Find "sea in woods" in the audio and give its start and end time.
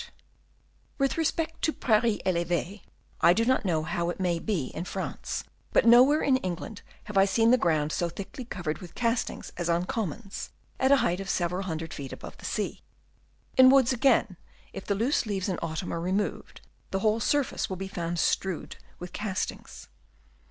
12.45-13.93